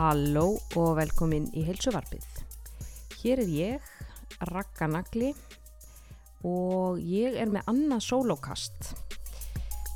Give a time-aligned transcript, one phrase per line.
[0.00, 2.24] Halló og velkomin í heilsuvarfið.
[3.20, 3.88] Hér er ég,
[4.48, 5.34] Raka Nagli
[6.48, 8.94] og ég er með annað sólókast.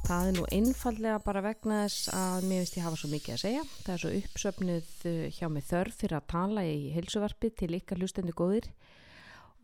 [0.04, 3.42] Það er nú einfallega bara vegna þess að mér finnst ég hafa svo mikið að
[3.46, 3.64] segja.
[3.78, 8.04] Það er svo uppsöfnuð uh, hjá mig þörf fyrir að tala í heilsuvarfið til ykkar
[8.04, 8.68] hlustendu góðir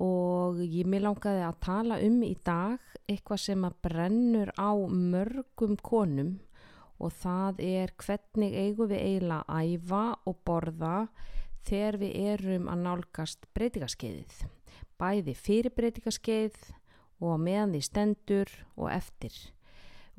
[0.01, 5.77] og ég mér langaði að tala um í dag eitthvað sem að brennur á mörgum
[5.85, 6.39] konum
[7.01, 10.97] og það er hvernig eigum við eiginlega að æfa og borða
[11.67, 14.43] þegar við erum að nálgast breytingaskeiðið.
[15.01, 16.59] Bæði fyrir breytingaskeið
[17.25, 19.33] og meðan því stendur og eftir.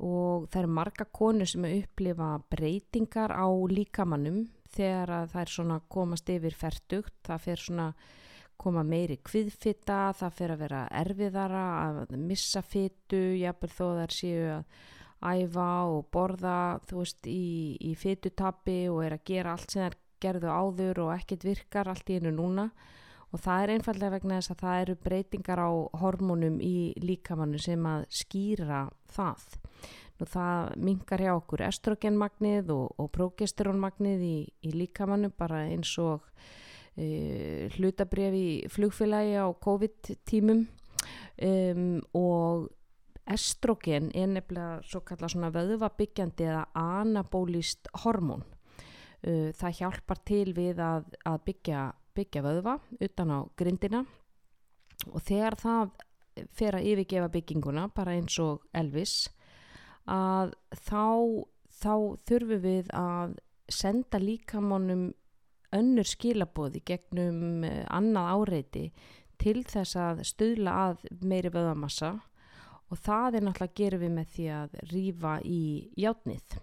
[0.02, 6.30] Og það eru marga konur sem upplifa breytingar á líkamannum þegar það er svona komast
[6.32, 7.88] yfir færtugt, það fer svona
[8.62, 14.42] koma meiri kviðfitta, það fer að vera erfiðara að missa fyttu, jafnvel þó þar séu
[14.56, 14.82] að
[15.22, 19.98] æfa og borða þú veist í, í fytutappi og er að gera allt sem þær
[20.22, 22.68] gerðu áður og ekkert virkar allt í einu núna
[23.32, 25.70] og það er einfallega vegna þess að það eru breytingar á
[26.02, 28.82] hormónum í líkamannu sem að skýra
[29.12, 29.46] það.
[30.20, 34.36] Nú það mingar hjá okkur estrogenmagnið og, og progesteronmagnið í,
[34.68, 42.68] í líkamannu bara eins og uh, hlutabref í flugfélagi á COVID-tímum um, og
[43.30, 48.44] estrogen er nefnilega svo kalla svona vöðvabyggjandi eða anabólist hormón.
[49.22, 51.82] Uh, það hjálpar til við að, að byggja,
[52.16, 54.02] byggja vöðva utan á grindina
[55.12, 55.92] og þegar það
[56.56, 59.28] fer að yfirgefa bygginguna bara eins og Elvis
[60.10, 61.06] að þá,
[61.70, 61.94] þá
[62.26, 63.34] þurfum við að
[63.72, 65.10] senda líkamannum
[65.72, 68.84] önnur skilabóði gegnum annað áreiti
[69.40, 72.16] til þess að stuðla að meiri vöðamassa
[72.92, 75.62] og það er náttúrulega gerum við með því að rýfa í
[76.02, 76.60] játnið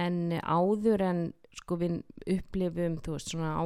[0.00, 1.22] en áður en
[1.58, 1.96] sko við
[2.30, 3.64] upplifum þú veist svona á,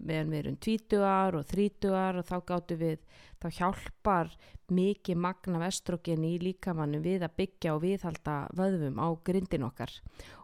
[0.00, 3.02] meðan við erum tvítugar og þrítugar og þá gáttu við,
[3.40, 4.32] þá hjálpar
[4.72, 9.92] mikið magna vestrogen í líkamannu við að byggja og viðhalda vöðvum á grindin okkar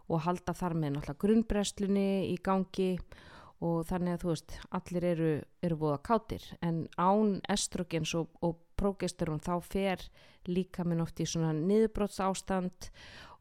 [0.07, 3.17] og halda þar með náttúrulega grunnbresslunni í gangi og
[3.59, 5.29] þannig að þú veist allir eru,
[5.65, 6.43] eru að kátir.
[6.61, 10.03] En án estrogens og, og prógesterón þá fer
[10.47, 12.91] líka minn oft í svona niðurbróts ástand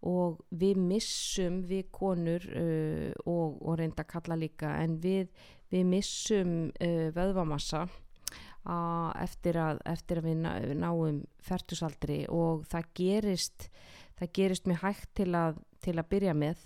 [0.06, 5.30] og við missum við konur uh, og, og reynda að kalla líka en við,
[5.72, 12.66] við missum uh, vöðvamassa uh, eftir, að, eftir að við, ná, við náum færtusaldri og
[12.70, 13.68] það gerist
[14.16, 16.64] það gerist mjög hægt til að, til að byrja með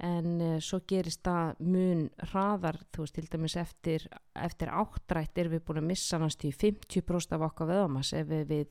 [0.00, 5.56] en uh, svo gerist það mun hraðar þú veist til dæmis eftir, eftir áttrætt erum
[5.56, 8.66] við búin að missa í 50% af okkar vöðamass ef við, við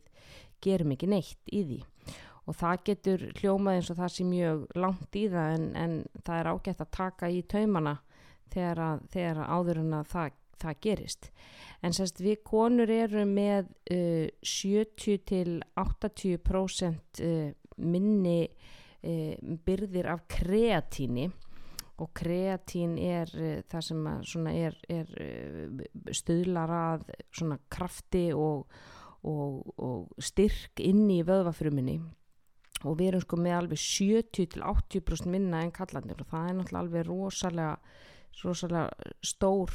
[0.64, 1.80] gerum ekki neitt í því.
[2.50, 5.96] Og það getur hljómað eins og það sé mjög langt í það en, en
[6.26, 7.96] það er ágætt að taka í taumana
[8.50, 11.30] þegar, að, þegar áður en að það, það gerist.
[11.86, 18.42] En sérst við konur eru með uh, 70 til 80% uh, minni
[19.04, 21.30] uh, byrðir af kreatíni
[22.00, 23.88] og kreatín er uh, það
[24.32, 25.84] sem er, er uh,
[26.16, 27.10] stuðlar að
[27.72, 28.70] krafti og,
[29.28, 32.00] og, og styrk inn í vöðvafruminni
[32.88, 37.10] og við erum sko með alveg 70-80% minna en kallandir og það er náttúrulega alveg
[37.10, 37.74] rosalega,
[38.40, 39.74] rosalega stór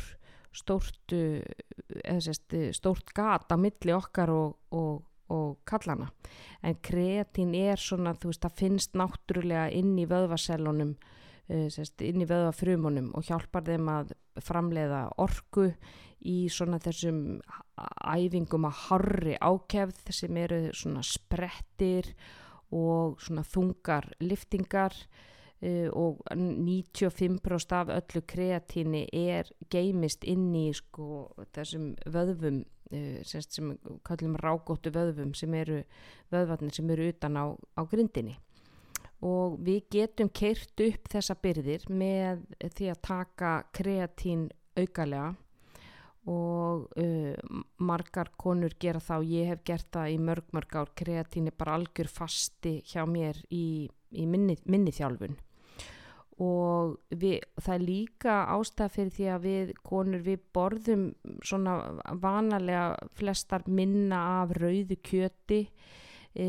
[0.54, 1.14] stórt,
[2.22, 6.10] sest, stórt gat á milli okkar og, og, og kallana.
[6.62, 10.96] En kreatín er svona þú veist það finnst náttúrulega inn í vöðvasellunum
[11.44, 15.68] sest, inn í vöðvafrumunum og hjálpar þeim að framleiða orku
[16.24, 17.20] í svona þessum
[18.14, 22.14] æfingum að harri ákefð sem eru svona sprettir
[22.74, 31.28] og svona þungar liftingar uh, og 95% af öllu kreatíni er geimist inn í sko
[31.52, 32.64] þessum vöðvum
[33.24, 33.74] sem
[34.06, 35.82] kallum rágóttu vöðvum sem eru
[36.32, 38.36] vöðvarnir sem eru utan á, á grindinni.
[39.24, 42.44] Og við getum keirt upp þessa byrðir með
[42.76, 45.32] því að taka kreatín aukalega.
[46.24, 47.34] Og uh,
[47.84, 51.74] margar konur gera þá, ég hef gert það í mörg mörg ár, kreatín er bara
[51.76, 53.84] algjör fasti hjá mér í,
[54.16, 55.36] í minni, minni þjálfun
[56.42, 61.04] og við, það er líka ástæða fyrir því að við konur við borðum
[61.46, 61.76] svona
[62.22, 65.60] vanalega flestar minna af rauðu kjöti
[66.34, 66.46] e,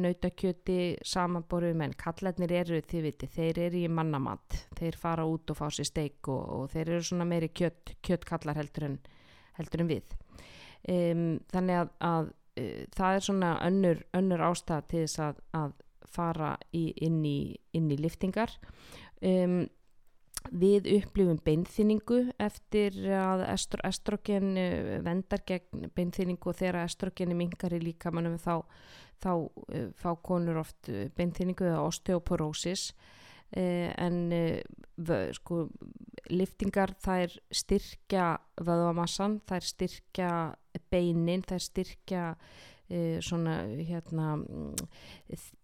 [0.00, 5.60] nautakjöti samanborum en kallarnir eru þið viti, þeir eru í mannamatt þeir fara út og
[5.60, 8.98] fá sér steik og, og þeir eru svona meiri kjött, kjöttkallar heldur en,
[9.58, 10.16] heldur en við.
[10.88, 12.32] Um, þannig að, að
[12.62, 15.76] uh, það er svona önnur, önnur ástæða til þess að, að
[16.08, 18.54] fara í, inn, í, inn í liftingar
[19.22, 19.66] um,
[20.48, 24.54] Við upplifum beinþýningu eftir að estro, estrogen
[25.04, 28.62] vendar gegn beinþýningu og þegar estrogen er mingar í líkamannum þá,
[29.20, 30.88] þá uh, fá konur oft
[31.18, 35.66] beinþýningu eða osteoporósis uh, en uh, sko
[36.30, 38.30] liftingar þær styrkja
[38.62, 40.32] vöðvamassan, þær styrkja
[40.88, 42.24] beinin, þær styrkja
[43.20, 44.30] svona hérna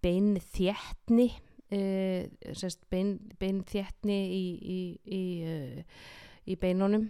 [0.04, 1.30] beinþéttni
[1.74, 4.44] uh, bein, beinþéttni í,
[4.74, 6.04] í, í, uh,
[6.50, 7.08] í beinunum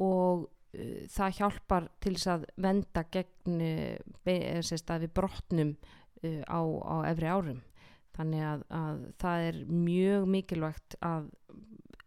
[0.00, 3.64] og uh, það hjálpar til þess að venda gegn
[4.24, 5.74] bein, sérst, að við brotnum
[6.20, 7.60] á, á efri árum.
[8.16, 11.30] Þannig að, að það er mjög mikilvægt að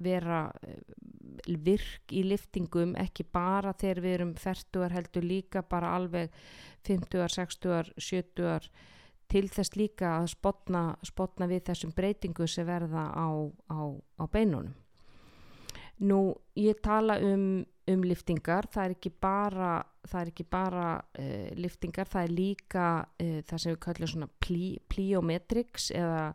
[0.03, 0.41] vera
[1.47, 6.33] virk í liftingum ekki bara þegar við erum færtugar heldur líka bara alveg
[6.88, 8.69] 50, 60, 70
[9.33, 13.30] til þess líka að spotna, spotna við þessum breytingu sem verða á,
[13.74, 13.80] á,
[14.21, 14.75] á beinunum.
[16.03, 16.19] Nú,
[16.57, 19.71] ég tala um, um liftingar, það er ekki bara,
[20.09, 24.68] er ekki bara uh, liftingar, það er líka uh, það sem við kallum svona plí,
[24.91, 26.27] plíometrics eða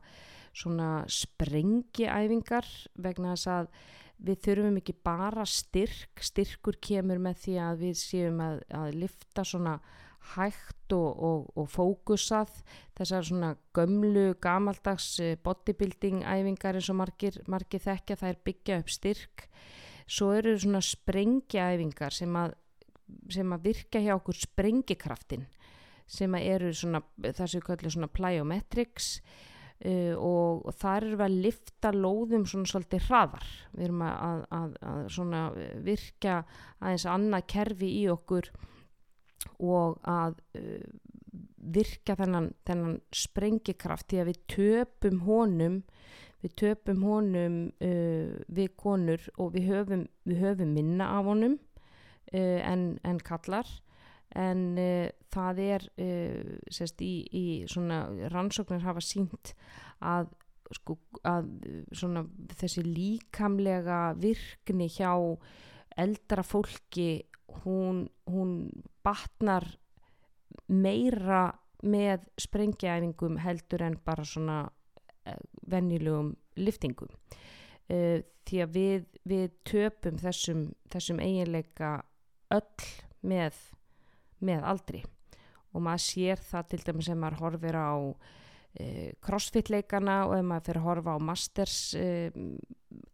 [0.58, 2.66] svona sprengiæfingar
[2.98, 3.70] vegna þess að
[4.28, 9.44] við þurfum ekki bara styrk, styrkur kemur með því að við séum að, að lifta
[9.46, 9.76] svona
[10.34, 12.62] hægt og, og, og fókusað.
[12.98, 18.80] Þessar svona gömlu gamaldags eh, bodybuilding æfingar eins og margir, margir þekkja það er byggja
[18.82, 19.46] upp styrk.
[20.08, 22.56] Svo eru svona sprengjaæfingar sem að,
[23.32, 25.46] sem að virka hjá okkur sprengikraftin
[26.08, 31.26] sem eru svona það sem við kallum svona plyometrics uh, og, og þar eru við
[31.26, 33.50] að lifta lóðum svona svolítið hraðar.
[33.74, 35.42] Við erum að, að, að svona
[35.84, 36.40] virka
[36.80, 38.50] aðeins annað kerfi í okkur
[39.58, 40.84] og að uh,
[41.58, 45.82] virka þennan, þennan sprengikraft því að við töpum honum
[46.42, 52.60] við töpum honum uh, við konur og við höfum, við höfum minna af honum uh,
[52.62, 53.68] en, en kallar
[54.38, 57.44] en uh, það er uh, sérst, í, í
[58.32, 59.54] rannsóknir hafa sínt
[60.04, 60.30] að,
[60.78, 61.48] sko, að
[61.96, 62.26] svona,
[62.60, 65.14] þessi líkamlega virkni hjá
[65.98, 67.26] eldra fólki
[67.64, 68.70] hún, hún
[69.04, 69.66] batnar
[70.68, 71.48] meira
[71.82, 78.18] með sprengjaæfingum heldur en bara svona uh, venjulegum liftingum uh,
[78.48, 81.98] því að við, við töpum þessum, þessum eiginleika
[82.54, 82.88] öll
[83.20, 83.56] með,
[84.40, 85.02] með aldri.
[85.76, 87.92] Og maður sér það til dæmis sem maður horfir á
[88.80, 91.78] uh, crossfit leikana og ef maður fyrir að horfa á masters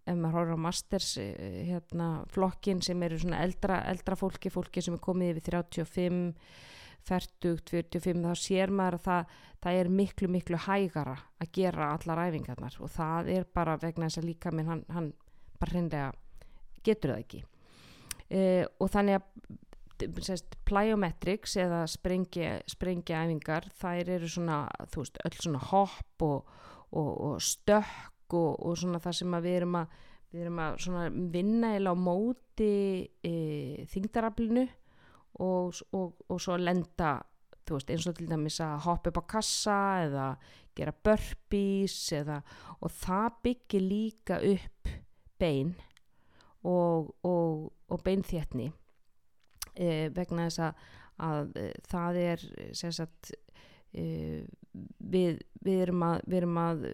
[0.04, 4.82] ef maður horfður á masters eh, hérna, flokkin sem eru svona eldra, eldra fólki, fólki
[4.84, 6.20] sem er komið yfir 35,
[7.08, 9.34] 40, 45 þá sér maður að það,
[9.64, 14.22] það er miklu miklu hægara að gera allar æfingarnar og það er bara vegna þess
[14.22, 15.10] að líka minn hann, hann
[15.60, 16.12] bara hreinlega
[16.84, 17.44] getur það ekki.
[18.24, 19.58] Uh, og þannig að
[20.02, 26.50] sérst, plyometrics eða sprengja, sprengja æfingar þær eru svona, þú veist, öll svona hopp og,
[26.90, 30.00] og, og stökk og, og svona það sem við erum að,
[30.34, 32.72] við erum að vinna eða á móti
[33.22, 33.34] e,
[33.92, 34.66] þingdaraflinu
[35.44, 37.16] og, og, og svo lenda
[37.70, 40.28] veist, eins og til dæmis að hoppa upp á kassa eða
[40.76, 42.40] gera burpees eða,
[42.82, 44.94] og það byggir líka upp
[45.40, 45.74] bein
[46.64, 48.72] og, og beinþétni
[49.74, 50.84] e, vegna þess að,
[51.28, 53.34] að e, það er sagt,
[53.92, 54.06] e,
[54.98, 56.86] við, við, erum að, við erum að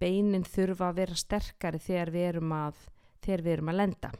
[0.00, 2.82] beinin þurfa að vera sterkari þegar við erum að,
[3.28, 4.12] við erum að lenda.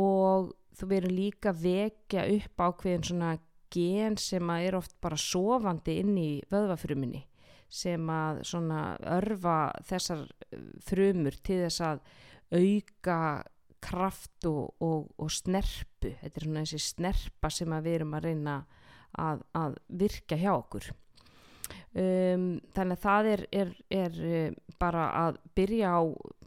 [0.00, 3.32] Og þú verður líka vekja upp ákveðin svona
[3.70, 7.24] gen sem að er oft bara sofandi inn í vöðvafruminni
[7.70, 10.24] sem að svona örfa þessar
[10.82, 12.00] frumur til þess að
[12.50, 13.18] auka
[13.82, 16.14] kraft og, og, og snerpu.
[16.22, 18.56] Þetta er svona þessi snerpa sem við erum að reyna
[19.18, 20.90] að, að virka hjá okkur.
[21.90, 26.00] Um, þannig að það er, er, er eh, bara að byrja á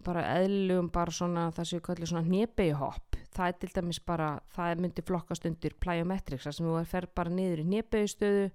[0.03, 4.29] bara eðlugum bara svona það sem við kallum svona hnebauhopp það er til dæmis bara,
[4.53, 8.45] það myndi flokkast undir plyometrics, það sem þú fer bara niður í hnebaustöðu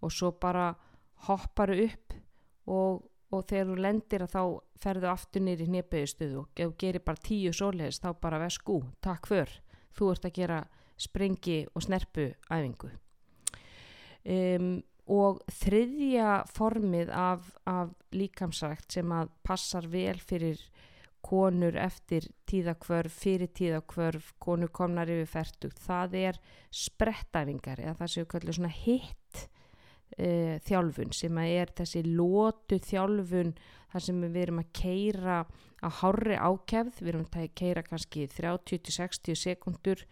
[0.00, 0.70] og svo bara
[1.26, 2.16] hopparu upp
[2.70, 3.00] og,
[3.30, 4.42] og þegar þú lendir að þá
[4.80, 8.56] ferðu aftur niður í hnebaustöðu og ef þú gerir bara tíu sóleis þá bara veð
[8.56, 9.52] skú, takk för.
[9.94, 10.60] Þú ert að gera
[11.00, 12.90] springi og snerpu æfingu
[14.28, 14.70] um,
[15.10, 20.60] og þriðja formið af, af líkamsrækt sem að passar vel fyrir
[21.20, 26.38] konur eftir tíðakvörf, fyrir tíðakvörf, konur komnar yfir færtugt, það er
[26.72, 29.42] sprettæfingar eða það séu kallið svona hitt,
[30.18, 33.54] uh, þjálfun sem er þessi lótu þjálfun
[33.90, 35.38] þar sem við erum að keira
[35.80, 40.04] á hári ákefð, við erum að keira kannski 30-60 sekundur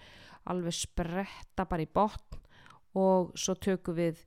[0.49, 2.41] alveg spretta bara í botn
[2.99, 4.25] og svo tökum við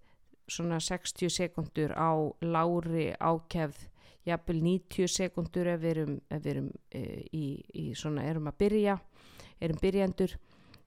[0.52, 2.12] svona 60 sekundur á
[2.44, 3.88] lári ákefð
[4.28, 7.02] jafnvel 90 sekundur ef við erum, ef við erum e,
[7.34, 8.98] í, í svona erum að byrja
[9.62, 10.36] erum byrjandur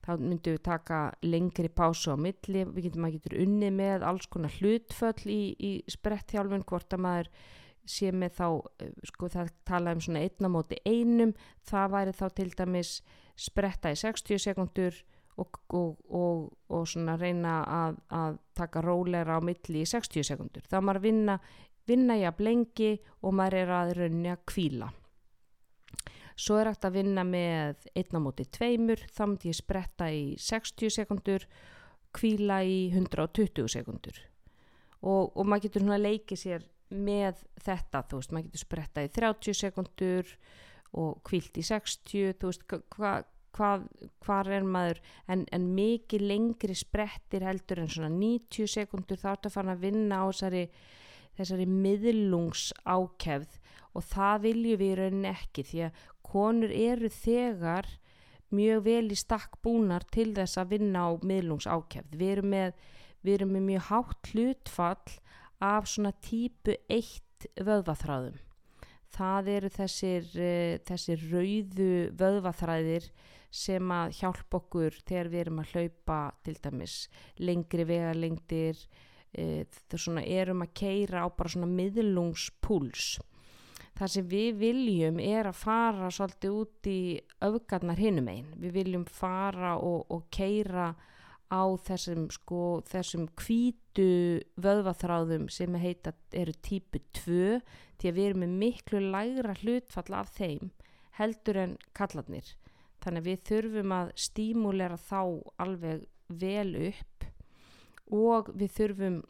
[0.05, 4.29] þá myndum við taka lengri pásu á milli, við getum að getur unni með alls
[4.31, 7.31] konar hlutföll í, í sprettþjálfun, hvort að maður
[7.85, 8.47] sé með þá,
[8.81, 11.33] eh, sko það tala um svona einnamóti einum,
[11.65, 12.95] það væri þá til dæmis
[13.35, 14.97] spretta í 60 sekundur
[15.41, 20.65] og, og, og, og svona reyna að, að taka rólera á milli í 60 sekundur.
[20.69, 21.39] Það maður vinna,
[21.87, 24.91] vinna í að blengi og maður er að raunni að kvíla.
[26.35, 31.45] Svo er hægt að vinna með einnamóti tveimur, þá myndi ég spretta í 60 sekundur,
[32.15, 34.19] kvíla í 120 sekundur.
[35.05, 36.65] Og maður getur svona leikið sér
[36.95, 40.35] með þetta, þú veist, maður getur sprettað í 30 sekundur
[40.95, 43.85] og kvilt í 60, þú veist, hvað hvað
[44.25, 45.01] hva er maður,
[45.31, 49.85] en, en mikið lengri sprettir heldur en svona 90 sekundur þá ertu að fara að
[49.85, 50.65] vinna á þessari,
[51.39, 53.59] þessari miðlungsákefð
[53.95, 56.03] og það viljum við rauninni ekki því að
[56.35, 57.87] konur eru þegar
[58.55, 62.17] mjög vel í stakk búnar til þess að vinna á miðlungsákefð.
[62.19, 62.73] Við erum með,
[63.25, 65.15] við erum með mjög hátt hlutfall
[65.63, 68.37] af svona típu 1 vöðvaþráðum.
[69.15, 73.09] Það eru þessir, uh, þessir rauðu vöðvaþræðir
[73.55, 76.95] sem að hjálpa okkur þegar við erum að hlaupa til dæmis
[77.39, 78.81] lengri vegalengdir,
[79.39, 83.15] uh, það svona erum að keira á bara svona miðlungspúls.
[83.95, 87.01] Það sem við viljum er að fara svolítið út í
[87.47, 88.49] öfgarnar hinum einn.
[88.59, 90.89] Við viljum fara og, og keira
[91.47, 97.61] á þessum, sko, þessum kvítu vöðvaþráðum sem heita eru típu 2
[98.01, 100.73] því að við erum með miklu lægra hlutfall af þeim
[101.19, 102.49] heldur en kallarnir.
[103.03, 105.21] Þannig að við þurfum að stímulera þá
[105.61, 107.29] alveg vel upp
[108.15, 109.21] og við þurfum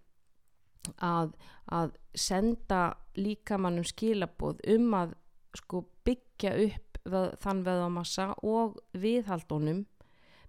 [1.03, 1.35] að,
[1.71, 2.81] að senda
[3.19, 5.15] líkamannum skilaboð um að
[5.55, 9.85] sko, byggja upp veð, þann veðamassa og viðhaldunum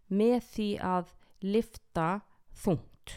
[0.09, 1.14] með því að
[1.47, 2.11] lifta
[2.57, 3.16] þungt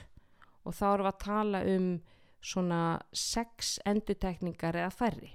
[0.67, 1.91] og þá erum við að tala um
[2.39, 5.33] svona sex endutekningar eða færri.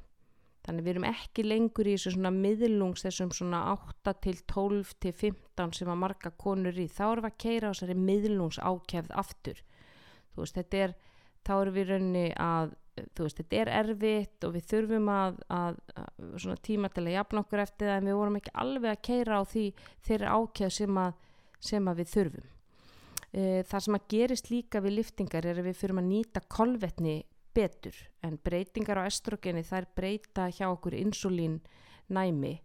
[0.64, 5.12] Þannig við erum ekki lengur í þessu svona miðlungs þessum svona 8 til 12 til
[5.12, 6.87] 15 sem að marga konur í.
[6.88, 9.61] Þá erum við að keira á þessari miðlungs ákjæfð aftur.
[10.33, 10.95] Þú veist, þetta er,
[11.44, 12.72] þá erum við raunni að,
[13.18, 15.78] veist, þetta er erfitt og við þurfum að, að,
[16.40, 19.38] að tíma til að jafna okkur eftir það en við vorum ekki alveg að keira
[19.38, 19.66] á því
[20.08, 21.22] þeirra ákjæð sem að,
[21.70, 22.50] sem að við þurfum.
[23.34, 27.16] Eh, það sem að gerist líka við liftingar er að við fyrir að nýta kolvetni
[27.54, 27.96] betur
[28.26, 31.60] en breytingar á estrogeni þær breyta hjá okkur insulín
[32.10, 32.56] næmi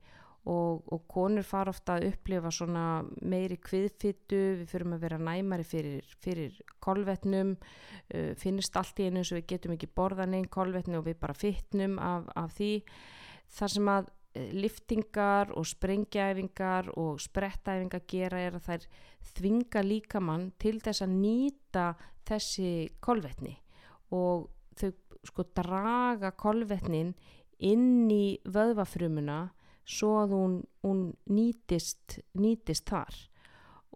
[0.46, 2.84] og, og konur fara ofta að upplifa svona
[3.22, 7.56] meiri kviðfittu, við fyrir að vera næmari fyrir, fyrir kolvetnum,
[8.14, 11.20] uh, finnst allt í einu eins og við getum ekki borðan einn kolvetni og við
[11.22, 12.74] bara fittnum af, af því.
[13.50, 18.84] Það sem að Eh, liftingar og sprengjaæfingar og sprettæfingar gera er að þær
[19.34, 21.86] þvinga líkamann til þess að nýta
[22.30, 23.56] þessi kolvetni
[24.14, 24.92] og þau
[25.26, 27.16] sko draga kolvetnin
[27.58, 29.40] inn í vöðvafrumuna
[29.90, 30.56] svo að hún,
[30.86, 31.02] hún
[31.34, 33.18] nýtist, nýtist þar.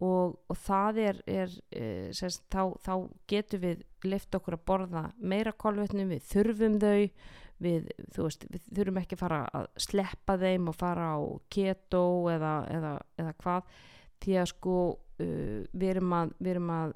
[0.04, 1.86] Og, og það er, er e,
[2.18, 2.94] semst, þá, þá
[3.30, 6.98] getur við lift okkur að borða meira kolvetnum, við þurfum þau
[7.64, 11.20] við, veist, við þurfum ekki að fara að sleppa þeim og fara á
[11.54, 13.80] keto eða, eða, eða hvað.
[14.24, 16.96] Því að sko uh, við, erum að, við erum að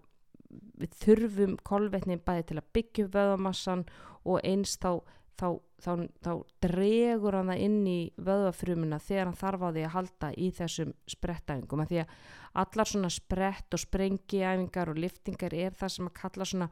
[0.82, 3.86] við þurfum kolvetnin bæði til að byggja vöðamassan
[4.27, 4.92] og eins þá,
[5.38, 5.48] þá,
[5.84, 5.91] þá,
[6.25, 6.32] þá
[6.65, 10.94] dregur hann það inn í vöðafrumuna þegar hann þarf á því að halda í þessum
[11.13, 12.15] sprettæfingum því að
[12.63, 16.70] allar svona sprett og sprengiæfingar og liftingar er það sem að kalla svona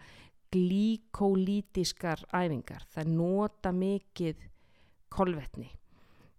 [0.56, 2.86] glíkólítiskar æfingar.
[2.94, 4.46] Það nota mikið
[5.14, 5.70] kolvetni.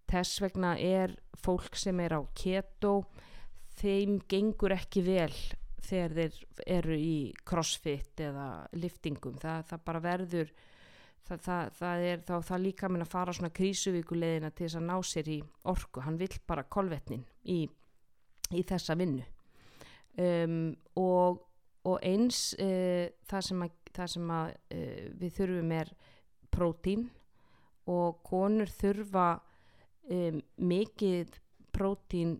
[0.07, 3.01] Þess vegna er fólk sem er á keto,
[3.81, 5.33] þeim gengur ekki vel
[5.87, 6.39] þegar þeir
[6.79, 7.17] eru í
[7.47, 9.37] crossfit eða liftingum.
[9.43, 10.53] Það, það bara verður,
[11.27, 14.87] það, það, það er þá það líka minn að fara svona krísuvíkuleðina til þess að
[14.89, 15.39] ná sér í
[15.73, 16.03] orku.
[16.05, 17.63] Hann vill bara kolvetnin í,
[18.55, 19.25] í þessa vinnu.
[20.17, 21.43] Um, og,
[21.85, 25.93] og eins uh, það sem að það sem að, uh, við þurfum er
[26.53, 27.05] prótín
[27.93, 29.29] og konur þurfa
[30.13, 31.37] um, mikið
[31.75, 32.39] prótín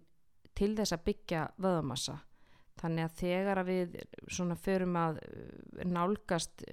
[0.57, 2.17] til þess að byggja vöðamassa
[2.81, 3.95] þannig að þegar að við
[4.29, 5.21] svona förum að
[5.89, 6.65] nálgast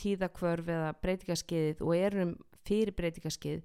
[0.00, 2.34] tíðakvörf eða breytingaskeiðið og erum
[2.64, 3.62] fyrir breytingaskeið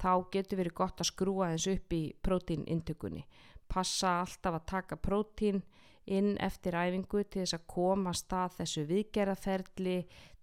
[0.00, 3.24] þá getur verið gott að skrúa þess upp í prótínintökunni.
[3.66, 5.62] Passa alltaf að taka prótín
[6.06, 9.96] inn eftir æfingu til þess að koma að stað þessu viðgerðaferli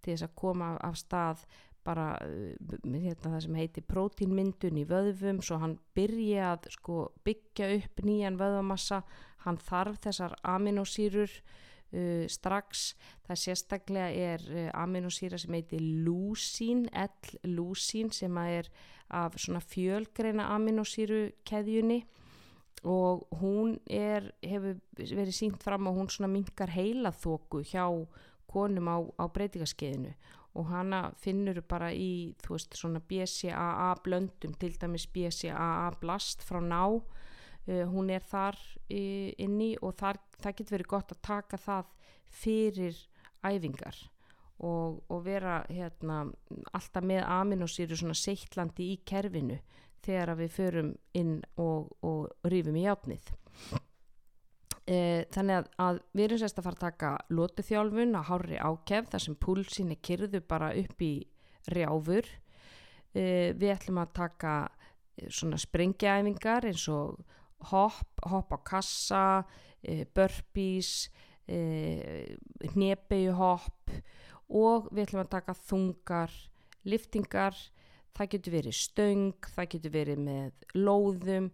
[0.04, 1.46] til þess að koma af stað
[1.84, 7.70] bara uh, hérna, það sem heitir prótínmyndun í vöðvum svo hann byrja að sko, byggja
[7.78, 9.02] upp nýjan vöðvamassa.
[9.44, 11.32] Hann þarf þessar aminosýrur
[11.94, 12.94] uh, strax.
[13.28, 18.70] Það sérstaklega er uh, aminosýra sem heitir lúsín L-lúsín sem er
[19.14, 22.02] af svona fjölgreina aminosýru keðjunni
[22.84, 27.86] og hún er, hefur verið sínt fram og hún svona minkar heilaþóku hjá
[28.52, 30.12] konum á, á breytingaskeiðinu.
[30.54, 36.60] Og hana finnur bara í þú veist svona BCAA blöndum til dæmis BCAA blast frá
[36.62, 36.84] ná
[37.68, 41.94] uh, hún er þar uh, inni og þar, það getur verið gott að taka það
[42.34, 43.00] fyrir
[43.44, 44.02] æfingar
[44.64, 46.24] og, og vera hérna
[46.74, 49.60] alltaf með aminosýru svona seitlandi í kerfinu
[50.04, 53.34] þegar við förum inn og, og rýfum í játnið
[54.84, 59.06] E, þannig að, að við erum sérst að fara að taka lótuþjálfun á hári ákef
[59.14, 61.14] þar sem púlsinni kyrðu bara upp í
[61.72, 62.28] rjáfur.
[63.16, 63.24] E,
[63.56, 64.56] við ætlum að taka
[65.32, 67.22] svona springjaæfingar eins og
[67.72, 69.26] hopp, hopp á kassa
[69.82, 71.10] e, burpees
[71.44, 73.92] hnebegu hopp
[74.48, 76.32] og við ætlum að taka þungar
[76.88, 77.58] liftingar
[78.14, 81.50] það getur verið stöng, það getur verið með lóðum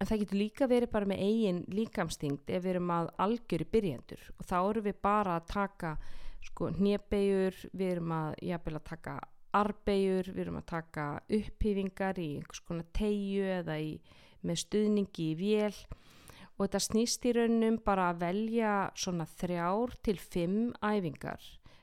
[0.00, 4.22] en það getur líka verið bara með eigin líkamstingt ef við erum að algjöru byrjendur.
[4.38, 5.92] Og þá eru við bara að taka
[6.46, 9.18] sko hnebegjur, við erum að að taka
[9.60, 13.90] arbegjur, við erum að taka upphýfingar í einhvers konar tegju eða í,
[14.46, 15.74] með stuðningi í vél.
[16.56, 21.40] Og þetta snýst í raunum bara að velja svona þrjár til fimm æfingar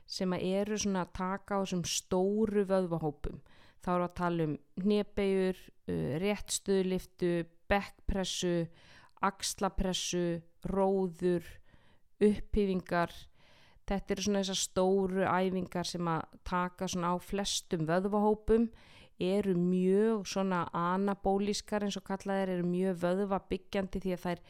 [0.08, 3.40] sem eru svona að taka á þessum stóru vöðvahópum.
[3.84, 5.58] Þá eru að tala um hnebegjur,
[5.90, 7.32] uh, réttstuðliftu,
[7.68, 8.54] bekkpressu,
[9.24, 10.40] axlapressu,
[10.72, 11.44] róður,
[12.24, 13.12] upphýfingar.
[13.88, 18.68] Þetta eru svona þessar stóru æfingar sem að taka svona á flestum vöðvahópum,
[19.18, 24.42] eru mjög svona anabólískar eins og kallaðir, eru mjög vöðvabyggjandi því að er,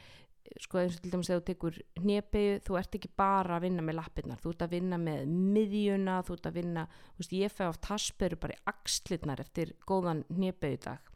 [0.65, 3.85] sko eins og til dæmis þegar þú tekur hnepegu, þú ert ekki bara að vinna
[3.85, 7.55] með lappirnar, þú ert að vinna með miðjuna, þú ert að vinna, þú veist ég
[7.55, 11.15] fæ á tasperu bara í axlirnar eftir góðan hnepegu dag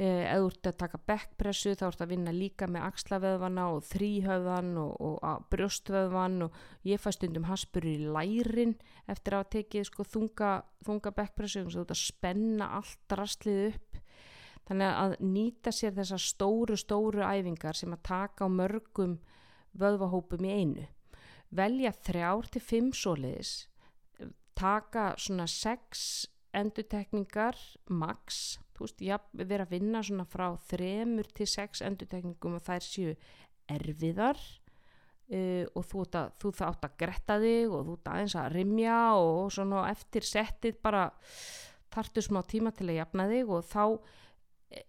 [0.00, 4.70] eða þú ert að taka backpressu þá ert að vinna líka með axlavöðvana og þrýhöfðan
[4.80, 8.76] og, og brjóstvöðvan og ég fæ stundum haspur í lærin
[9.10, 10.52] eftir að tekið sko, þunga,
[10.86, 14.00] þunga backpressu þú ert að spenna allt rastlið upp.
[14.70, 19.18] Þannig að nýta sér þessar stóru stóru æfingar sem að taka á mörgum
[19.76, 20.86] vöðvahópum í einu.
[21.50, 23.56] Velja þrjár til fimm soliðis
[24.60, 27.56] taka svona sex endutekningar
[27.88, 33.14] þú veist, já, erum að vinna svona frá þremur til sex endutekningum og þær séu
[33.70, 38.38] erfiðar uh, og þú, að, þú það átt að gretta þig og þú það aðeins
[38.40, 41.04] að rimja og svona eftir settið bara
[41.90, 43.84] þartu smá tíma til að jafna þig og þá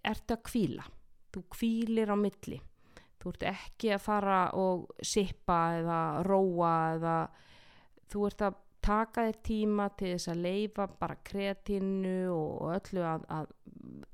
[0.06, 0.90] ertu að kvíla
[1.32, 2.60] þú kvílir á milli.
[3.22, 7.16] Þú ert ekki að fara og sippa eða róa eða
[8.12, 13.28] þú ert að taka þér tíma til þess að leifa bara kreatinu og öllu að,
[13.30, 13.52] að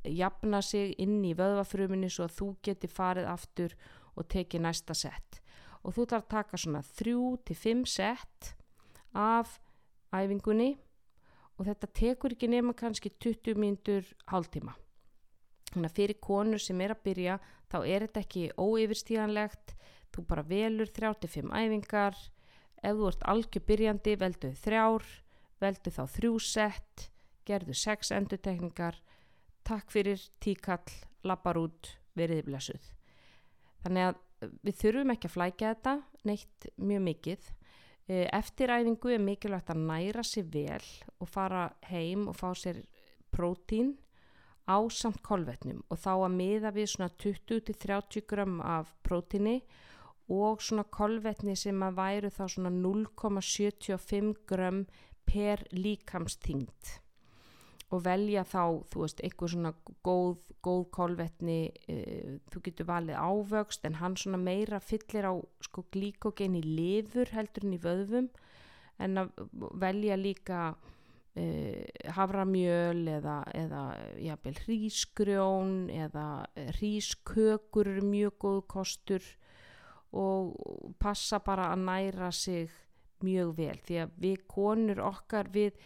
[0.04, 3.76] jafna sig inn í vöðvafruminu svo að þú geti farið aftur
[4.18, 5.42] og tekið næsta sett.
[5.84, 8.54] Og þú þarf að taka svona þrjú til fimm sett
[9.14, 9.60] af
[10.12, 10.76] æfingunni
[11.58, 14.76] og þetta tekur ekki nema kannski 20 mínutur hálftíma.
[15.74, 17.40] Þannig að fyrir konur sem er að byrja
[17.72, 19.76] þá er þetta ekki óyfirstíðanlegt
[20.16, 22.18] þú bara velur 35 æfingar.
[22.86, 25.06] Ef þú ert algjör byrjandi, veldu þrjár,
[25.62, 27.08] veldu þá þrjú sett,
[27.48, 29.00] gerðu sex endutekningar,
[29.68, 30.88] takk fyrir tíkall,
[31.28, 32.90] lappar út, veriði blessuð.
[33.84, 35.94] Þannig að við þurfum ekki að flækja þetta
[36.30, 37.48] neitt mjög mikið.
[38.08, 42.86] Eh, eftir æfingu er mikilvægt að næra sér vel og fara heim og fá sér
[43.34, 43.98] prótín
[44.68, 49.62] á samt kolvetnum og þá að miða við svona 20-30 gram af prótíni
[50.32, 54.86] og svona kolvetni sem að væru þá svona 0,75 gram
[55.28, 57.07] per líkamsþyngd
[57.93, 59.71] og velja þá, þú veist, eitthvað svona
[60.06, 65.86] góð, góð kolvetni uh, þú getur valið ávöxt en hann svona meira fyllir á sko
[65.93, 68.30] glíkogen í lifur heldur en í vöðvum
[69.04, 69.41] en að
[69.80, 73.84] velja líka uh, havramjöl eða, eða
[74.26, 76.28] jafnvel hrísgrjón eða
[76.80, 79.32] hrískökur eru mjög góð kostur
[80.17, 80.56] og
[81.00, 82.71] passa bara að næra sig
[83.23, 85.78] mjög vel því að við konur okkar við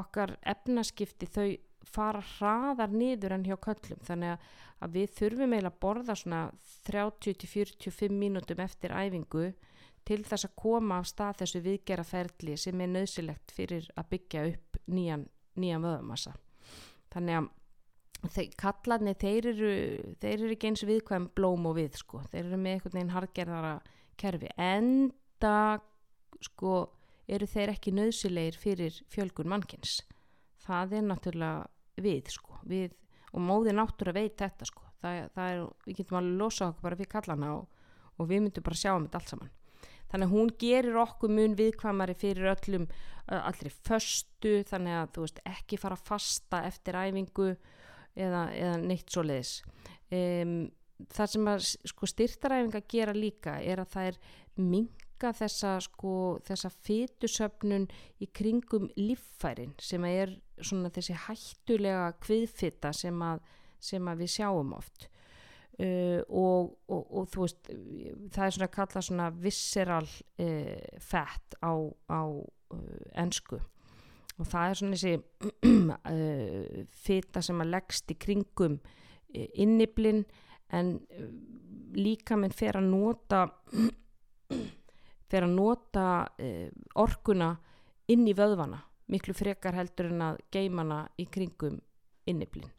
[0.00, 1.48] okkar efnaskipti þau
[1.84, 4.00] fara hraðar niður en hjá köllum.
[4.06, 4.46] Þannig
[4.84, 6.40] að við þurfum eiginlega að borða svona
[6.88, 9.50] 30-45 mínútum eftir æfingu
[10.04, 14.80] til þess að koma af stað þessu viðgeraferðli sem er nöðsilegt fyrir að byggja upp
[14.92, 16.34] nýjan, nýjan vöðamassa
[17.14, 19.72] þannig að þeir, kallarni þeir eru,
[20.22, 23.74] þeir eru ekki eins viðkvæm blóm og við sko, þeir eru með einhvern veginn hardgerðara
[24.20, 24.50] kerfi.
[24.60, 25.56] Enda
[26.44, 26.74] sko
[27.28, 30.00] eru þeir ekki nöðsilegir fyrir fjölgun mannkins
[30.64, 32.60] það er náttúrulega við sko.
[32.68, 32.94] Við,
[33.32, 34.86] og móði náttúrulega veit þetta sko.
[35.04, 37.84] Það, það er, við getum alveg losa okkur bara við kallana og,
[38.16, 39.52] og við myndum bara sjá um þetta allt saman.
[40.12, 42.86] Þannig að hún gerir okkur mun viðkvæmari fyrir öllum
[43.34, 49.24] allri föstu þannig að þú veist ekki fara fasta eftir æfingu eða, eða neitt svo
[49.24, 49.54] leiðis
[50.12, 50.58] um,
[51.08, 54.20] það sem að sko styrtaræfinga gera líka er að það er
[55.14, 57.86] minga þessa sko þessa fytusöfnun
[58.20, 63.20] í kringum líffærin sem er svona þessi hættulega kviðfitta sem
[63.80, 65.08] sem að við sjáum oft.
[65.74, 67.70] Uh, og, og, og þú veist
[68.30, 71.74] það er svona að kalla svona visceral uh, fat á,
[72.14, 73.58] á uh, ennsku
[74.38, 75.16] og það er svona þessi
[76.14, 80.22] uh, fita sem að leggst í kringum uh, inniblinn
[80.70, 81.26] en uh,
[81.98, 83.42] líka minn fer að nota
[85.34, 86.06] fer að nota
[87.02, 87.54] orkuna
[88.10, 88.80] inn í vöðvana
[89.12, 91.80] miklu frekar heldur en að geimana í kringum
[92.30, 92.70] inniblinn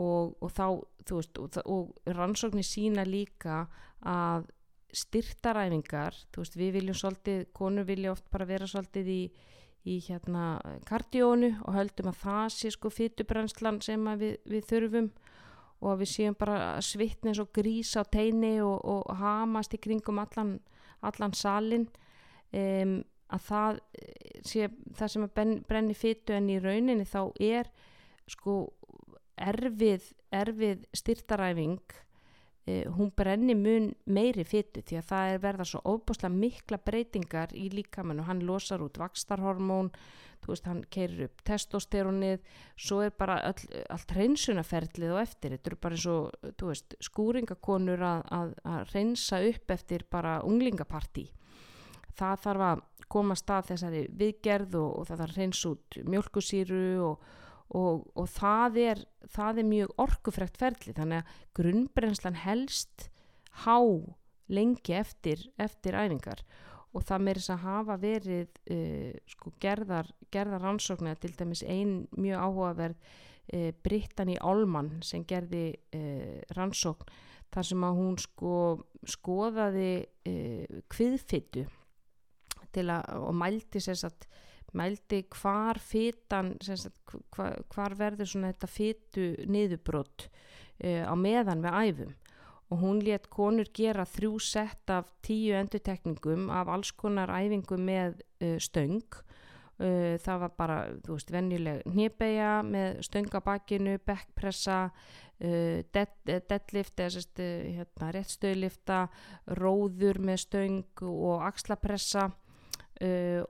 [0.00, 0.66] og, og þá
[1.04, 3.66] þú veist og, og rannsóknir sína líka
[4.00, 4.48] að
[4.94, 9.20] styrtaræfingar þú veist við viljum svolítið, konur vilja oft bara vera svolítið í
[9.84, 10.56] í hérna
[10.88, 15.10] kardjónu og höldum að það sé sko fytubrennslan sem við, við þurfum
[15.84, 20.22] og við séum bara svitni eins og grís á teini og, og hamast í kringum
[20.22, 20.56] allan,
[21.10, 21.88] allan salin
[22.52, 23.02] um,
[23.34, 23.80] að það
[24.44, 27.70] sé það sem ben, brenni fytu en í rauninni þá er
[28.30, 28.58] sko
[29.40, 31.80] erfið, erfið styrtaræfing
[32.64, 37.52] Uh, hún brenni mun meiri fyttu því að það er verða svo óbúslega mikla breytingar
[37.52, 39.90] í líkamann og hann losar út vakstarhormón
[40.44, 42.42] þú veist hann keirir upp testosteronið
[42.86, 45.54] svo er bara all, allt hreinsunaferlið og eftir.
[45.54, 51.28] Þetta eru bara eins og veist, skúringakonur að, að, að hreinsa upp eftir bara unglingapartí.
[52.14, 56.84] Það þarf að koma stað þessari viðgerð og, og það þarf að hreins út mjölkusýru
[57.08, 57.32] og
[57.72, 59.00] og, og það, er,
[59.32, 63.08] það er mjög orkufrækt ferli þannig að grunnbrennslan helst
[63.64, 63.78] há
[64.52, 66.42] lengi eftir, eftir æfingar.
[66.94, 72.04] Og það með þess að hafa verið uh, sko gerðar, gerðar rannsóknir til dæmis ein
[72.14, 77.08] mjög áhugaverð uh, Brittany Allman sem gerði uh, rannsókn
[77.54, 78.54] þar sem að hún sko
[79.06, 79.90] skoðaði
[80.90, 81.62] kviðfittu
[82.74, 84.24] og mælti sér satt
[84.76, 86.54] mældi hvar fytan
[87.34, 92.14] hvar, hvar verður svona þetta fytu niðurbrott uh, á meðan við æfum?
[92.72, 98.18] Og hún létt konur gera þrjú sett af tíu endutekningum af alls konar æfingum með
[98.42, 99.04] uh, stöng.
[99.74, 104.88] Uh, það var bara, þú veist, venjuleg nýbeja með stöngabakinu backpressa
[105.44, 109.00] dead, deadlift eða hérna, réttstöðlifta
[109.58, 112.28] róður með stöng og axlapressa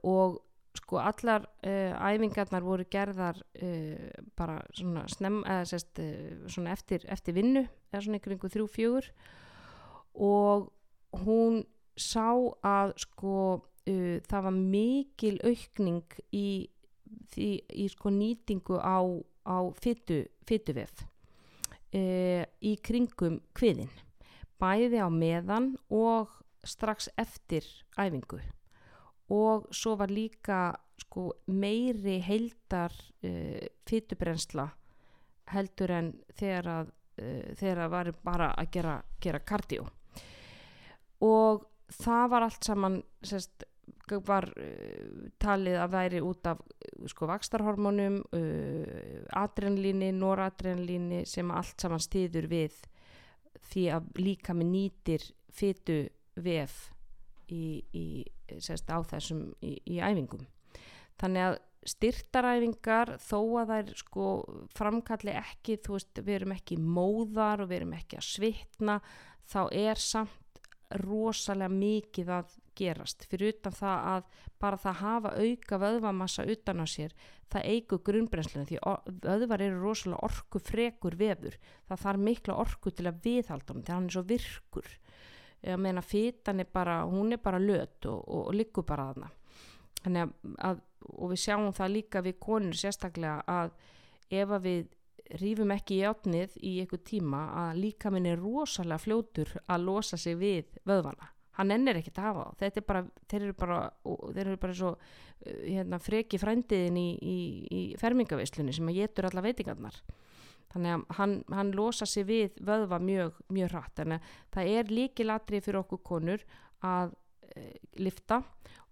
[0.01, 0.39] og
[0.75, 7.05] sko allar uh, æfingarnar voru gerðar uh, bara svona, snem, eða, sest, uh, svona eftir,
[7.11, 9.11] eftir vinnu eða svona ykkur yngur þrjú fjögur.
[10.15, 10.69] Og
[11.25, 11.63] hún
[11.99, 12.31] sá
[12.67, 13.39] að sko
[13.85, 16.65] það var mikil aukning í,
[17.37, 19.05] í, í sko nýtingu á,
[19.45, 21.03] á fytuvef
[21.93, 23.93] í kringum kviðin
[24.57, 26.33] bæði á meðan og
[26.65, 27.69] strax eftir
[28.01, 28.41] æfingu
[29.33, 32.93] og svo var líka sko, meiri heildar
[33.25, 34.69] uh, fytubrensla
[35.55, 39.87] heldur en þegar að uh, þegar að var bara að gera, gera kardió
[41.25, 43.65] og það var allt saman sérst,
[44.27, 46.61] var uh, talið að væri út af
[47.11, 48.21] sko vakstarhormónum
[49.37, 52.77] adrenlíni, noradrenlíni sem allt saman stýður við
[53.71, 55.99] því að líka með nýtir fytu
[56.45, 56.89] vef
[57.53, 58.07] í, í
[58.62, 60.47] sérst, á þessum í, í æfingum.
[61.21, 64.29] Þannig að styrtaræfingar þó að þær sko
[64.77, 68.99] framkalli ekki þú veist við erum ekki móðar og við erum ekki að svitna
[69.45, 70.61] þá er samt
[71.05, 73.25] rosalega mikið að gerast.
[73.31, 77.14] Fyrir utan það að bara það hafa auka vöðvamassa utan á sér
[77.53, 78.81] það eigu grunnbrennsluna því
[79.25, 81.59] vöðvar eru rosalega orku frekur vefur.
[81.88, 84.95] Það þarf mikla orku til að viðhalda hann því hann er svo virkur
[85.64, 89.31] ég meina fítan er bara hún er bara lött og, og, og liggur bara aðna
[90.05, 90.83] þannig að,
[91.14, 93.72] og við sjáum það líka við konur sérstaklega að
[94.35, 94.85] ef að við
[95.40, 100.18] rýfum ekki í átnið í einhver tíma að líka minn er rosalega fljótur að losa
[100.20, 101.31] sig við vöðvana.
[101.55, 104.90] Hann ennir ekkert að hafa það er bara, þeir eru bara þeir eru bara svo
[105.44, 107.38] hérna, freki frændiðin í, í,
[107.70, 110.00] í fermingavislunni sem að getur alla veitingarnar
[110.75, 113.95] þannig að hann, hann losa sig við vöðva mjög, mjög hratt.
[114.01, 116.45] Þannig að það er líkilatri fyrir okkur konur
[116.85, 117.15] að
[117.55, 117.69] e,
[118.03, 118.43] lifta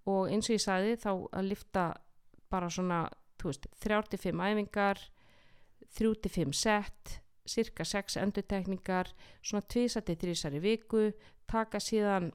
[0.08, 1.88] og eins og ég sagði þá að lifta
[2.52, 3.02] bara svona
[3.42, 5.00] 3-5 æfingar
[5.98, 7.18] 3-5 sett
[7.48, 9.10] cirka 6 endurtekningar
[9.42, 11.08] svona 2-3 í viku
[11.50, 12.30] taka síðan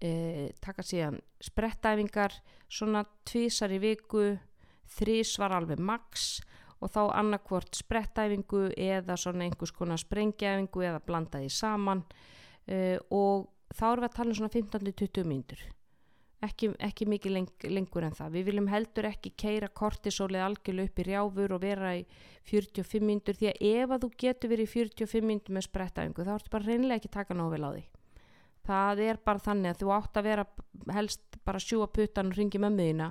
[0.00, 4.30] e, taka síðan sprettæfingar svona 2 í viku
[4.98, 6.38] 3 var alveg max
[6.78, 12.04] og þá annarkvort sprettæfingu eða svona einhvers konar sprengjæfingu eða blanda því saman
[12.66, 15.64] e, og þá erum við að tala um svona 15-20 mínútur.
[16.38, 18.36] Ekki, ekki mikið leng, lengur en það.
[18.36, 22.04] Við viljum heldur ekki keira kortisólið algjörlega upp í rjáfur og vera í
[22.46, 26.36] 45 mínútur því að ef að þú getur verið í 45 mínútur með sprettæfingu þá
[26.36, 27.82] ertu bara reynilega ekki taka nóg vel á því.
[28.68, 30.46] Það er bara þannig að þú átt að vera
[30.94, 33.10] helst bara sjúa puttan og ringi mömmuðina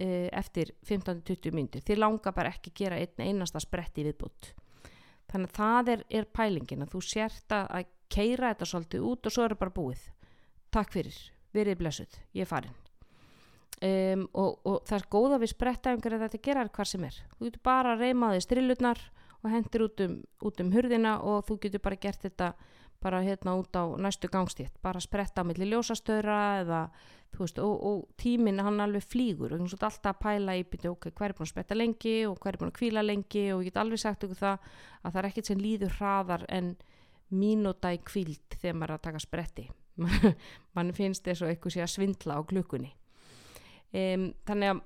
[0.00, 1.82] eftir 15-20 mínútur.
[1.84, 4.54] Þið langar bara ekki gera einn einasta spretti viðbútt
[5.32, 9.34] þannig að það er, er pælingin að þú sért að keira þetta svolítið út og
[9.34, 10.04] svo er það bara búið.
[10.72, 11.18] Takk fyrir.
[11.52, 12.78] Verið blessuð, ég er farin.
[13.82, 17.16] Um, og, og það er góða við sprettæfingar að þetta gera hvað sem er.
[17.36, 19.02] Þú getur bara að reyma þig strillurnar
[19.42, 20.14] og hendur út um,
[20.48, 22.52] út um hurðina og þú getur bara gert þetta
[23.02, 26.82] bara hérna út á næstu gangstítt bara spretta á milli ljósastöðra eða
[27.38, 31.36] veist og, og tíminn hann alveg flýgur og alltaf pæla í byrju ok, hver er
[31.36, 34.02] búin að spretta lengi og hver er búin að kvíla lengi og ég get alveg
[34.02, 34.66] sagt okkur það
[35.02, 36.74] að það er ekkert sem líður hraðar en
[37.32, 39.68] mínúta í kvíld þegar maður er að taka spretti.
[40.76, 42.92] Mann finnst þess að eitthvað sé að svindla á klukkunni.
[43.92, 44.82] Um, þannig að,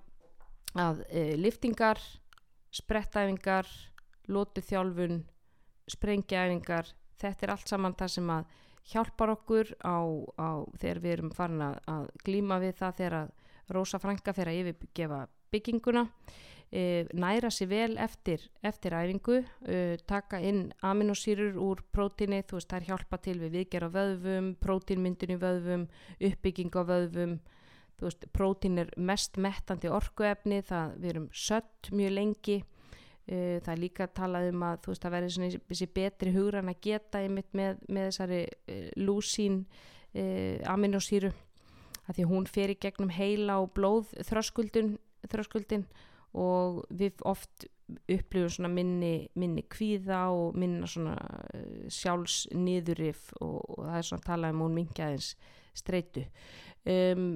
[0.82, 2.00] að e, liftingar
[2.74, 3.68] sprettæfingar
[4.30, 5.20] lótuþjálfun
[5.90, 9.98] sprengjaæfingar þetta er allt saman það sem að hjálpar okkur á,
[10.38, 13.32] á þegar við erum farin að, að glíma við það þegar að
[13.74, 16.04] Rósa Franka fer að yfirgefa bygginguna
[16.70, 22.70] e, næra sér vel eftir, eftir æfingu, e, taka inn aminosýrur úr prótíni, þú veist
[22.70, 25.86] það er hjálpa til við viðgerra vöðvum, prótínmyndun í vöðvum,
[26.30, 27.36] uppbygging á vöðvum,
[27.96, 32.60] þú veist prótín er mest mettandi orkuefni, það við erum sött mjög lengi,
[33.26, 36.70] það er líka að tala um að þú veist það verður svona þessi betri hugran
[36.70, 38.42] að geta með, með þessari
[39.02, 39.64] lúsín
[40.14, 40.26] e,
[40.70, 41.32] aminosýru
[42.06, 45.86] að því að hún fer í gegnum heila og blóð þröskuldin,
[46.36, 47.66] og við oft
[48.10, 54.22] upplifum svona minni, minni kvíða og minna svona uh, sjálfsniðurif og, og það er svona
[54.22, 55.30] að tala um hún mingjaðins
[55.76, 56.26] streitu.
[56.86, 57.28] Um,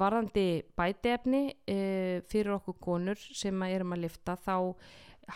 [0.00, 0.46] varðandi
[0.78, 4.56] bætefni uh, fyrir okkur konur sem að erum að lifta þá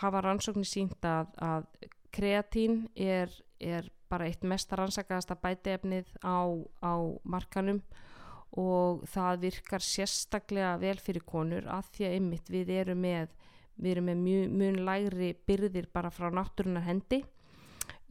[0.01, 1.67] hafa rannsóknir sínt að, að
[2.15, 6.43] kreatín er, er bara eitt mest rannsakaðasta bætefnið á,
[6.83, 6.93] á
[7.23, 7.81] markanum
[8.59, 13.29] og það virkar sérstaklega vel fyrir konur að því að ymmit við erum með,
[13.79, 17.21] við erum með mjög mjög lægri byrðir bara frá náttúrunar hendi.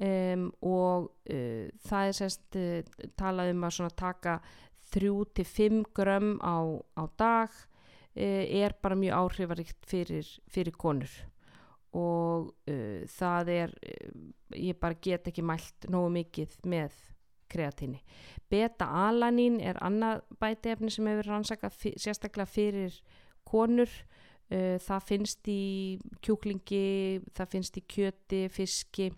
[0.00, 4.38] Um, og uh, það er sérst uh, talað um að taka
[4.94, 6.56] 3-5 grömm á,
[6.98, 11.10] á dag uh, er bara mjög áhrifaríkt fyrir, fyrir konur
[11.96, 14.10] og uh, það er uh,
[14.54, 16.94] ég bara get ekki mælt nógu mikið með
[17.50, 17.98] kreatíni.
[18.50, 23.00] Beta-alanín er annað bætefni sem hefur rannsakað sérstaklega fyrir
[23.48, 23.90] konur.
[24.50, 25.64] Uh, það finnst í
[26.22, 29.10] kjúklingi, það finnst í kjöti, fiski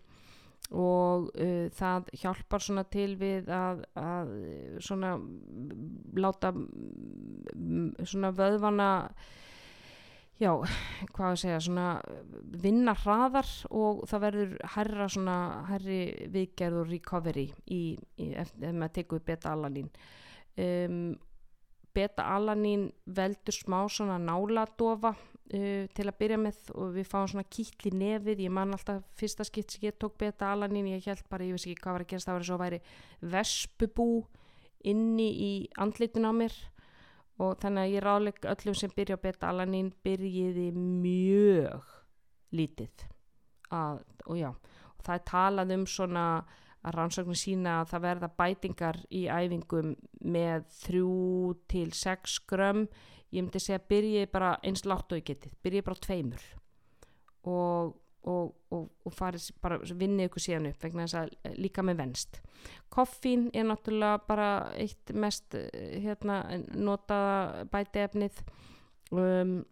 [0.72, 4.32] og uh, það hjálpar svona til við að, að
[4.80, 5.14] svona
[6.16, 6.52] láta
[8.08, 8.90] svona vöðvana
[10.42, 10.52] já,
[11.12, 11.88] hvað að segja, svona
[12.62, 15.36] vinna hraðar og það verður herra svona,
[15.68, 16.00] herri
[16.32, 17.82] viðgerð og recovery í,
[18.18, 19.90] í, ef maður tekur beta-alanín
[20.56, 21.12] um,
[21.94, 27.90] beta-alanín veldur smá svona náladofa uh, til að byrja með og við fáum svona kýll
[27.90, 31.56] í nefið, ég man alltaf fyrsta skipt sem ég tók beta-alanín, ég held bara, ég
[31.56, 32.80] veist ekki hvað var að gerast, það var svo að væri
[33.34, 34.08] vespubú
[34.92, 36.54] inni í andlitin á mér.
[37.42, 41.86] Og þannig að ég ráðleik öllum sem byrja beta-alanín byrjiði mjög
[42.54, 43.06] lítið.
[43.72, 46.26] Að, og já, og það er talað um svona
[46.82, 49.94] að rannsóknir sína að það verða bætingar í æfingum
[50.34, 51.02] með 3
[51.70, 52.86] til 6 grömm.
[53.32, 56.46] Ég myndi segja byrjiði bara eins látt og ég getið, byrjiði bara tveimur.
[57.48, 57.94] Og,
[58.28, 62.42] og, og, og farið bara vinni ykkur síðan upp vegna þess að líka með venst.
[62.92, 66.42] Koffín er náttúrulega bara eitt mest hérna,
[66.76, 68.42] notaða bætiefnið.
[69.12, 69.62] Um,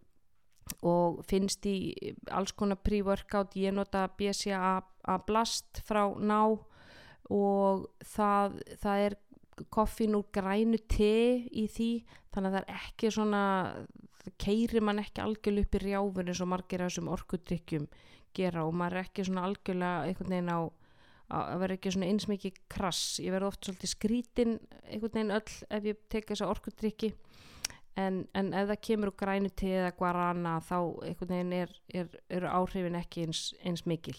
[0.87, 1.93] og finnst í
[2.31, 3.57] alls konar pre-workout.
[3.59, 4.79] Ég nota BCA
[5.27, 6.41] blast frá ná
[7.31, 9.17] og það, það er
[9.71, 11.13] koffín úr grænu te
[11.47, 11.91] í því
[12.33, 13.43] þannig að það er ekki svona
[14.21, 17.87] það keirir mann ekki algjörlega upp í rjáfun eins og margir af þessum orkudrykkjum
[18.37, 20.59] gera og maður er ekki svona algjörlega einhvern veginn á
[21.31, 23.03] að vera ekki svona eins mikið krass.
[23.23, 27.13] Ég verði oft svolítið skrítin einhvern veginn öll ef ég tek þessa orkudrykki
[27.99, 32.11] en, en ef það kemur úr grænu te eða guarana þá einhvern veginn er, er,
[32.31, 34.17] er áhrifin ekki eins, eins mikil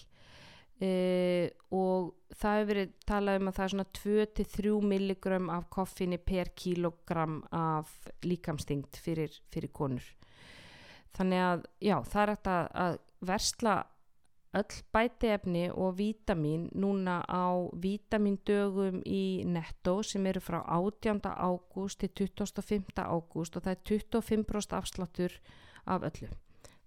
[0.83, 6.19] Uh, og það hefur verið talað um að það er svona 2-3 milligram af koffini
[6.19, 7.93] per kilogram af
[8.27, 10.09] líkamstingt fyrir, fyrir konur
[11.15, 12.99] þannig að já það er að, að
[13.31, 13.77] versla
[14.59, 21.23] öll bætiefni og vítamin núna á vítamindögum í netto sem eru frá 18.
[21.31, 22.91] ágúst til 25.
[22.99, 25.39] ágúst og það er 25% afsláttur
[25.87, 26.35] af öllu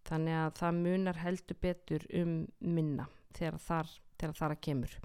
[0.05, 4.99] þannig að það munar heldur betur um minna þegar þar, þegar þar að kemur.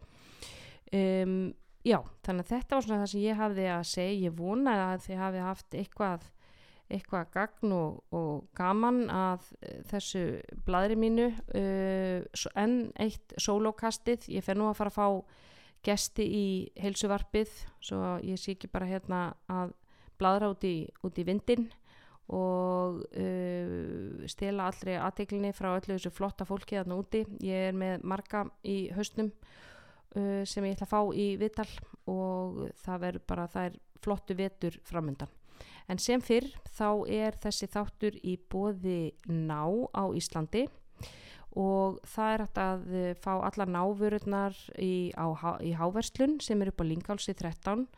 [0.90, 1.38] Um,
[1.86, 4.20] já, þannig að þetta var svona það sem ég hafði að segja.
[4.26, 6.30] Ég vona að þið hafi haft eitthvað
[6.90, 10.24] eitthvað gagn og, og gaman að uh, þessu
[10.66, 15.38] bladri mínu uh, en eitt sólókastið, ég fer nú að fara að fá
[15.86, 16.46] gesti í
[16.80, 19.72] heilsuvarpið svo ég sé ekki bara hérna að
[20.20, 21.70] bladra út í, út í vindin
[22.30, 27.24] og uh, stela allri aðteglinni frá öllu þessu flotta fólki þarna úti.
[27.42, 31.68] Ég er með marga í hausnum uh, sem ég ætla að fá í viðtal
[32.11, 35.33] og það verður bara, það er flottu vetur framöndan.
[35.90, 40.68] En sem fyrr þá er þessi þáttur í bóði ná á Íslandi
[41.59, 46.87] og það er að uh, fá alla návörurnar í, í háverslun sem er upp á
[46.87, 47.90] Lingálsi 13 og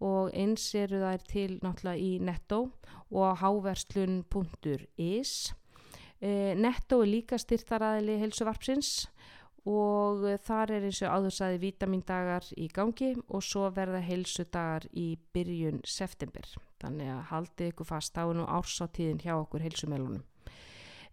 [0.00, 2.70] eins eru þær til náttúrulega í netto
[3.10, 5.32] og háverslun.is
[6.20, 9.08] e, Netto er líka styrtaræðili helsuvarpsins
[9.66, 15.80] og þar er eins og áðursæði vítamindagar í gangi og svo verða helsudagar í byrjun
[15.82, 16.46] september.
[16.78, 20.22] Þannig að haldið ykkur fast á nú ársáttíðin hjá okkur helsumelunum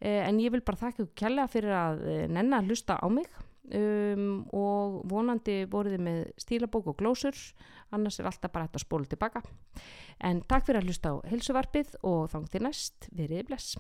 [0.03, 3.07] e, en ég vil bara þakka ykkur kjalla fyrir að e, nenna að hlusta á
[3.11, 3.29] mig
[3.71, 7.37] um, og vonandi voruði með stílabók og glósur.
[7.93, 9.43] Annars er alltaf bara hægt að spóla tilbaka.
[10.23, 13.77] En takk fyrir að hlusta á helsuvarpið og þangti næst, verið bless